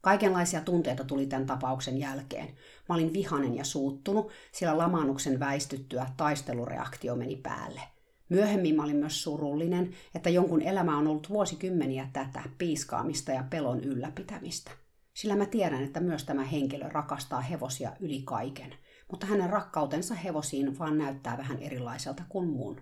[0.01, 2.47] Kaikenlaisia tunteita tuli tämän tapauksen jälkeen.
[2.89, 7.81] Mä olin vihanen ja suuttunut, sillä lamaannuksen väistyttyä taistelureaktio meni päälle.
[8.29, 13.79] Myöhemmin mä olin myös surullinen, että jonkun elämä on ollut vuosikymmeniä tätä piiskaamista ja pelon
[13.79, 14.71] ylläpitämistä.
[15.13, 18.75] Sillä mä tiedän, että myös tämä henkilö rakastaa hevosia yli kaiken,
[19.11, 22.81] mutta hänen rakkautensa hevosiin vaan näyttää vähän erilaiselta kuin mun.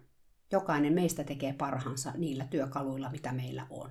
[0.51, 3.89] Jokainen meistä tekee parhaansa niillä työkaluilla, mitä meillä on.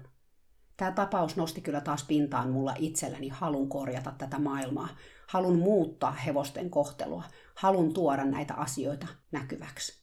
[0.77, 4.88] Tämä tapaus nosti kyllä taas pintaan mulla itselläni halun korjata tätä maailmaa,
[5.27, 10.03] halun muuttaa hevosten kohtelua, halun tuoda näitä asioita näkyväksi.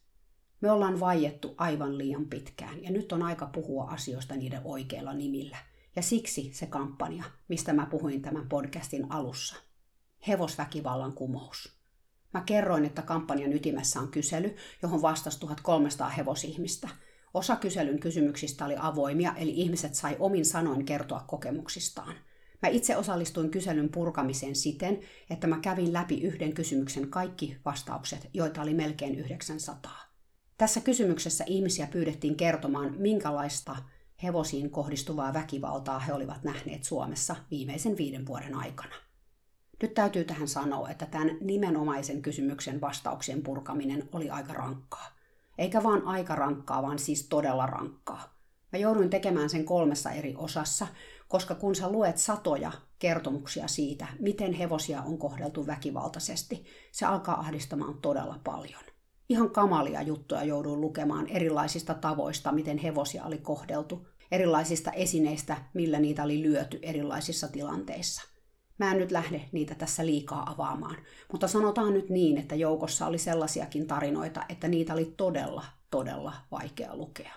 [0.60, 5.58] Me ollaan vaiettu aivan liian pitkään ja nyt on aika puhua asioista niiden oikeilla nimillä.
[5.96, 9.56] Ja siksi se kampanja, mistä mä puhuin tämän podcastin alussa.
[10.28, 11.79] Hevosväkivallan kumous.
[12.34, 16.88] Mä kerroin, että kampanjan ytimessä on kysely, johon vastasi 1300 hevosihmistä–
[17.34, 22.14] Osa kyselyn kysymyksistä oli avoimia, eli ihmiset sai omin sanoin kertoa kokemuksistaan.
[22.62, 28.62] Mä itse osallistuin kyselyn purkamiseen siten, että mä kävin läpi yhden kysymyksen kaikki vastaukset, joita
[28.62, 29.92] oli melkein 900.
[30.58, 33.76] Tässä kysymyksessä ihmisiä pyydettiin kertomaan, minkälaista
[34.22, 38.94] hevosiin kohdistuvaa väkivaltaa he olivat nähneet Suomessa viimeisen viiden vuoden aikana.
[39.82, 45.06] Nyt täytyy tähän sanoa, että tämän nimenomaisen kysymyksen vastauksien purkaminen oli aika rankkaa.
[45.58, 48.40] Eikä vaan aika rankkaa, vaan siis todella rankkaa.
[48.72, 50.86] Mä jouduin tekemään sen kolmessa eri osassa,
[51.28, 57.98] koska kun sä luet satoja kertomuksia siitä, miten hevosia on kohdeltu väkivaltaisesti, se alkaa ahdistamaan
[57.98, 58.82] todella paljon.
[59.28, 66.22] Ihan kamalia juttuja jouduin lukemaan erilaisista tavoista, miten hevosia oli kohdeltu, erilaisista esineistä, millä niitä
[66.22, 68.29] oli lyöty erilaisissa tilanteissa.
[68.80, 70.96] Mä en nyt lähde niitä tässä liikaa avaamaan,
[71.32, 76.96] mutta sanotaan nyt niin, että joukossa oli sellaisiakin tarinoita, että niitä oli todella, todella vaikea
[76.96, 77.32] lukea.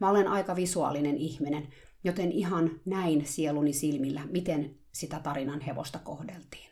[0.00, 1.68] Mä olen aika visuaalinen ihminen,
[2.04, 6.70] joten ihan näin sieluni silmillä, miten sitä tarinan hevosta kohdeltiin.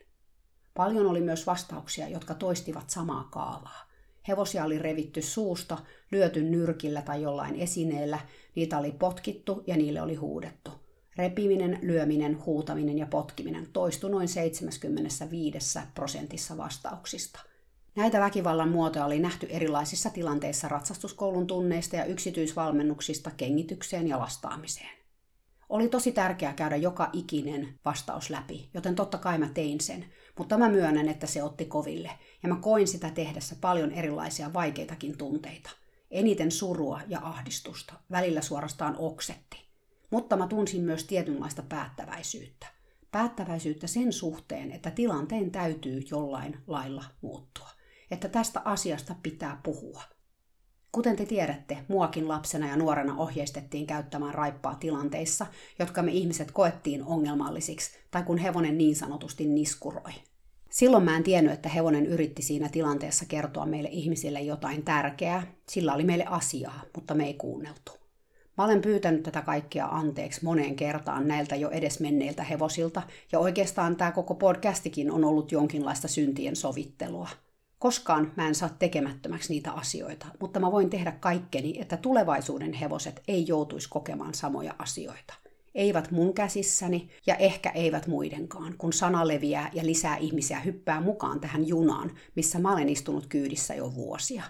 [0.74, 3.88] Paljon oli myös vastauksia, jotka toistivat samaa kaavaa.
[4.28, 5.78] Hevosia oli revitty suusta,
[6.10, 8.18] lyöty nyrkillä tai jollain esineellä,
[8.54, 10.85] niitä oli potkittu ja niille oli huudettu.
[11.18, 17.40] Repiminen, lyöminen, huutaminen ja potkiminen toistui noin 75 prosentissa vastauksista.
[17.96, 24.96] Näitä väkivallan muotoja oli nähty erilaisissa tilanteissa ratsastuskoulun tunneista ja yksityisvalmennuksista kengitykseen ja lastaamiseen.
[25.68, 30.04] Oli tosi tärkeää käydä joka ikinen vastaus läpi, joten totta kai mä tein sen,
[30.38, 32.10] mutta mä myönnän, että se otti koville,
[32.42, 35.70] ja mä koin sitä tehdessä paljon erilaisia vaikeitakin tunteita.
[36.10, 39.65] Eniten surua ja ahdistusta, välillä suorastaan oksetti.
[40.10, 42.66] Mutta mä tunsin myös tietynlaista päättäväisyyttä.
[43.12, 47.68] Päättäväisyyttä sen suhteen, että tilanteen täytyy jollain lailla muuttua.
[48.10, 50.02] Että tästä asiasta pitää puhua–
[50.96, 55.46] Kuten te tiedätte, muakin lapsena ja nuorena ohjeistettiin käyttämään raippaa tilanteissa,
[55.78, 60.12] jotka me ihmiset koettiin ongelmallisiksi, tai kun hevonen niin sanotusti niskuroi.
[60.70, 65.46] Silloin mä en tiennyt, että hevonen yritti siinä tilanteessa kertoa meille ihmisille jotain tärkeää.
[65.68, 67.92] Sillä oli meille asiaa, mutta me ei kuunneltu.
[68.58, 73.96] Mä olen pyytänyt tätä kaikkea anteeksi moneen kertaan näiltä jo edes menneiltä hevosilta, ja oikeastaan
[73.96, 77.28] tämä koko podcastikin on ollut jonkinlaista syntien sovittelua–
[77.78, 83.22] Koskaan mä en saa tekemättömäksi niitä asioita, mutta mä voin tehdä kaikkeni, että tulevaisuuden hevoset
[83.28, 85.34] ei joutuisi kokemaan samoja asioita.
[85.74, 91.40] Eivät mun käsissäni ja ehkä eivät muidenkaan, kun sana leviää ja lisää ihmisiä hyppää mukaan
[91.40, 94.42] tähän junaan, missä mä olen istunut kyydissä jo vuosia.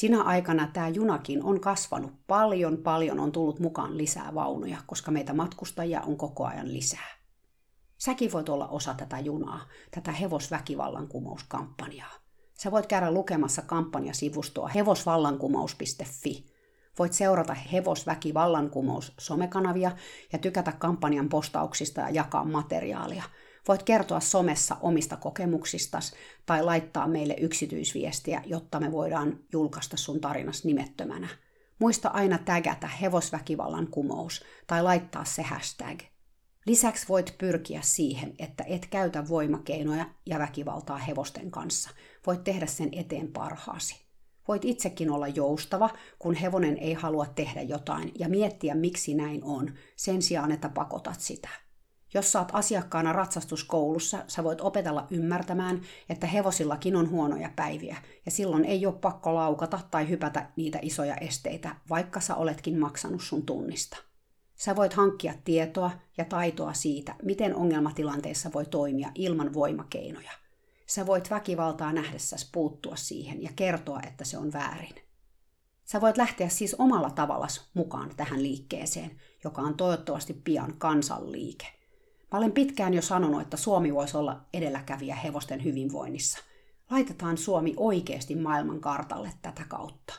[0.00, 5.34] Sinä aikana tämä junakin on kasvanut paljon, paljon on tullut mukaan lisää vaunuja, koska meitä
[5.34, 7.08] matkustajia on koko ajan lisää.
[7.98, 9.60] Säkin voit olla osa tätä junaa,
[9.90, 12.12] tätä hevosväkivallankumouskampanjaa.
[12.58, 16.44] Sä voit käydä lukemassa kampanjasivustoa hevosvallankumous.fi.
[16.98, 19.92] Voit seurata Hevosväkivallankumous somekanavia
[20.32, 23.24] ja tykätä kampanjan postauksista ja jakaa materiaalia.
[23.68, 26.12] Voit kertoa somessa omista kokemuksistas
[26.46, 31.28] tai laittaa meille yksityisviestiä, jotta me voidaan julkaista sun tarinas nimettömänä.
[31.78, 36.00] Muista aina tägätä hevosväkivallan kumous tai laittaa se hashtag.
[36.66, 41.90] Lisäksi voit pyrkiä siihen, että et käytä voimakeinoja ja väkivaltaa hevosten kanssa.
[42.26, 44.10] Voit tehdä sen eteen parhaasi.
[44.48, 49.74] Voit itsekin olla joustava, kun hevonen ei halua tehdä jotain, ja miettiä, miksi näin on,
[49.96, 51.48] sen sijaan, että pakotat sitä.
[52.14, 57.96] Jos saat asiakkaana ratsastuskoulussa, sä voit opetella ymmärtämään, että hevosillakin on huonoja päiviä,
[58.26, 63.22] ja silloin ei ole pakko laukata tai hypätä niitä isoja esteitä, vaikka sä oletkin maksanut
[63.22, 63.96] sun tunnista.
[64.54, 70.32] Sä voit hankkia tietoa ja taitoa siitä, miten ongelmatilanteessa voi toimia ilman voimakeinoja.
[70.86, 74.94] Sä voit väkivaltaa nähdessäsi puuttua siihen ja kertoa, että se on väärin.
[75.84, 81.79] Sä voit lähteä siis omalla tavallas mukaan tähän liikkeeseen, joka on toivottavasti pian kansanliike.
[82.32, 86.38] Mä olen pitkään jo sanonut, että Suomi voisi olla edelläkävijä hevosten hyvinvoinnissa.
[86.90, 90.14] Laitetaan Suomi oikeasti maailman kartalle tätä kautta.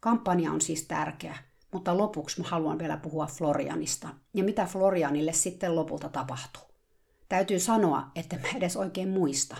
[0.00, 1.36] Kampanja on siis tärkeä,
[1.72, 6.62] mutta lopuksi mä haluan vielä puhua Florianista ja mitä Florianille sitten lopulta tapahtuu.
[7.28, 9.56] Täytyy sanoa, että mä edes oikein muista.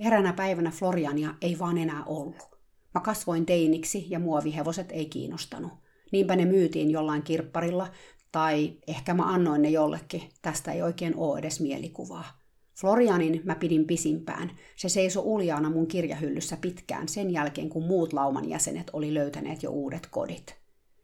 [0.00, 2.58] Eräänä päivänä Floriania ei vaan enää ollut.
[2.94, 5.72] Mä kasvoin teiniksi ja muovihevoset ei kiinnostanut.
[6.12, 7.88] Niinpä ne myytiin jollain kirpparilla,
[8.32, 10.22] tai ehkä mä annoin ne jollekin.
[10.42, 12.38] Tästä ei oikein ole edes mielikuvaa.
[12.80, 14.50] Florianin mä pidin pisimpään.
[14.76, 19.70] Se seisoi uljaana mun kirjahyllyssä pitkään sen jälkeen, kun muut lauman jäsenet oli löytäneet jo
[19.70, 20.56] uudet kodit.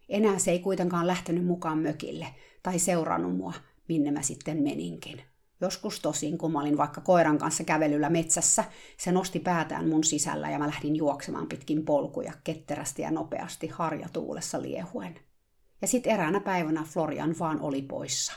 [0.09, 2.27] Enää se ei kuitenkaan lähtenyt mukaan mökille
[2.63, 3.53] tai seurannut mua,
[3.89, 5.23] minne mä sitten meninkin.
[5.61, 8.65] Joskus tosin, kun mä olin vaikka koiran kanssa kävelyllä metsässä,
[8.97, 14.63] se nosti päätään mun sisällä ja mä lähdin juoksemaan pitkin polkuja ketterästi ja nopeasti harjatuulessa
[14.63, 15.15] liehuen.
[15.83, 18.33] Ja sit eräänä päivänä Florian vaan oli poissa.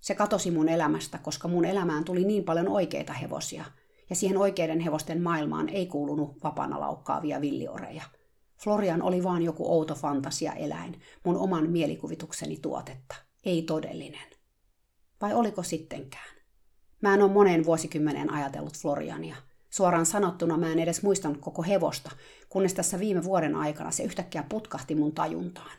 [0.00, 3.64] Se katosi mun elämästä, koska mun elämään tuli niin paljon oikeita hevosia,
[4.10, 8.02] ja siihen oikeiden hevosten maailmaan ei kuulunut vapana laukkaavia villioreja–
[8.62, 14.30] Florian oli vaan joku outo fantasia-eläin, mun oman mielikuvitukseni tuotetta, ei todellinen.
[15.20, 16.36] Vai oliko sittenkään?
[17.02, 19.36] Mä en ole moneen vuosikymmeneen ajatellut Floriania.
[19.70, 22.10] Suoraan sanottuna mä en edes muistanut koko hevosta,
[22.48, 25.78] kunnes tässä viime vuoden aikana se yhtäkkiä putkahti mun tajuntaan.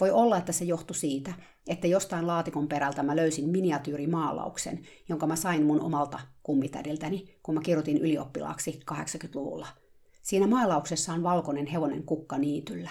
[0.00, 1.32] Voi olla, että se johtui siitä,
[1.66, 7.60] että jostain laatikon perältä mä löysin miniatyyrimaalauksen, jonka mä sain mun omalta kummitädiltäni, kun mä
[7.60, 9.66] kirjoitin ylioppilaaksi 80-luvulla–
[10.26, 12.90] Siinä maalauksessa on valkoinen hevonen kukka niityllä.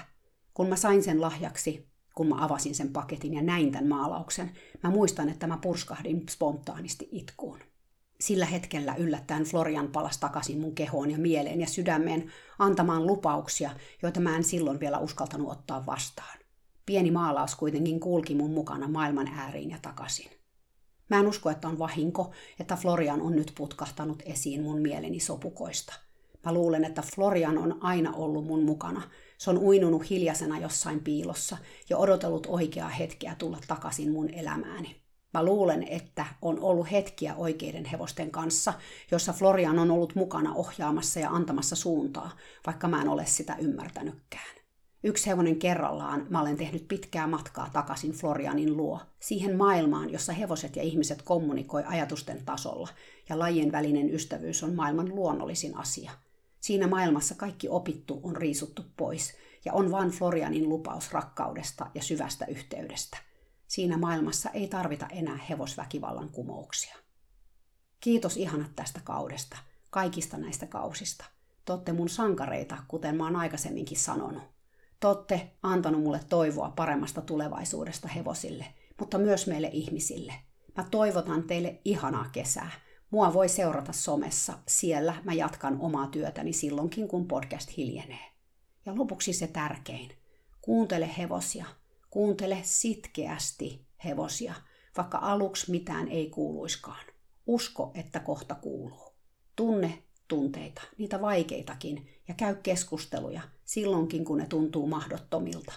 [0.54, 4.52] Kun mä sain sen lahjaksi, kun mä avasin sen paketin ja näin tämän maalauksen,
[4.84, 7.60] mä muistan, että mä purskahdin spontaanisti itkuun.
[8.20, 13.70] Sillä hetkellä yllättäen Florian palasi takaisin mun kehoon ja mieleen ja sydämeen antamaan lupauksia,
[14.02, 16.40] joita mä en silloin vielä uskaltanut ottaa vastaan.
[16.86, 20.32] Pieni maalaus kuitenkin kulki mun mukana maailman ääriin ja takaisin.
[21.10, 25.94] Mä en usko, että on vahinko, että Florian on nyt putkahtanut esiin mun mieleni sopukoista.
[26.46, 29.02] Mä luulen, että Florian on aina ollut mun mukana.
[29.38, 31.58] Se on uinunut hiljaisena jossain piilossa
[31.90, 34.96] ja odotellut oikeaa hetkeä tulla takaisin mun elämääni.
[35.34, 38.74] Mä luulen, että on ollut hetkiä oikeiden hevosten kanssa,
[39.12, 42.32] jossa Florian on ollut mukana ohjaamassa ja antamassa suuntaa,
[42.66, 44.55] vaikka mä en ole sitä ymmärtänytkään.
[45.06, 50.76] Yksi hevonen kerrallaan mä olen tehnyt pitkää matkaa takaisin Florianin luo, siihen maailmaan, jossa hevoset
[50.76, 52.90] ja ihmiset kommunikoi ajatusten tasolla,
[53.30, 56.12] ja lajien välinen ystävyys on maailman luonnollisin asia.
[56.60, 59.34] Siinä maailmassa kaikki opittu on riisuttu pois,
[59.66, 63.18] ja on vain Florianin lupaus rakkaudesta ja syvästä yhteydestä.
[63.68, 66.96] Siinä maailmassa ei tarvita enää hevosväkivallan kumouksia.
[68.00, 69.58] Kiitos ihanat tästä kaudesta,
[69.90, 71.26] kaikista näistä kausista.
[71.66, 74.55] Totte mun sankareita, kuten mä oon aikaisemminkin sanonut.
[75.06, 78.66] Te olette antanut mulle toivoa paremmasta tulevaisuudesta hevosille,
[79.00, 80.34] mutta myös meille ihmisille.
[80.78, 82.72] Mä toivotan teille ihanaa kesää.
[83.10, 88.32] Mua voi seurata somessa, siellä mä jatkan omaa työtäni silloinkin, kun podcast hiljenee.
[88.86, 90.12] Ja lopuksi se tärkein.
[90.62, 91.66] Kuuntele hevosia.
[92.10, 94.54] Kuuntele sitkeästi hevosia,
[94.98, 97.06] vaikka aluksi mitään ei kuuluiskaan.
[97.48, 99.14] Usko, että kohta kuuluu.
[99.56, 105.74] Tunne tunteita, niitä vaikeitakin, ja käy keskusteluja silloinkin, kun ne tuntuu mahdottomilta.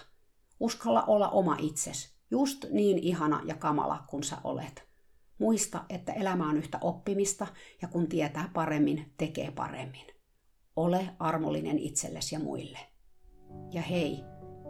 [0.59, 4.89] Uskalla olla oma itses, just niin ihana ja kamala kuin sä olet.
[5.39, 7.47] Muista, että elämä on yhtä oppimista,
[7.81, 10.05] ja kun tietää paremmin, tekee paremmin.
[10.75, 12.79] Ole armollinen itsellesi ja muille.
[13.71, 14.23] Ja hei,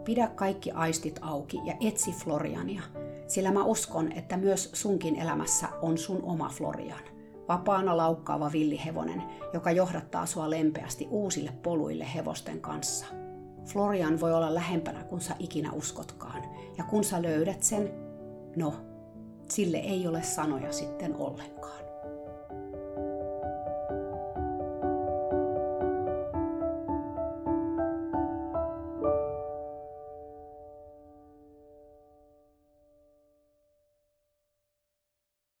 [0.04, 2.82] pidä kaikki aistit auki ja etsi Floriania,
[3.28, 7.02] sillä mä uskon, että myös sunkin elämässä on sun oma Florian–
[7.50, 9.22] vapaana laukkaava villihevonen,
[9.52, 13.06] joka johdattaa sua lempeästi uusille poluille hevosten kanssa.
[13.64, 16.42] Florian voi olla lähempänä kuin sä ikinä uskotkaan,
[16.78, 17.90] ja kun sä löydät sen,
[18.56, 18.74] no,
[19.48, 21.79] sille ei ole sanoja sitten ollenkaan.